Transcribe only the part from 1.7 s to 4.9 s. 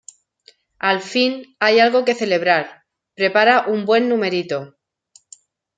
algo que celebrar. prepara un buen numerito.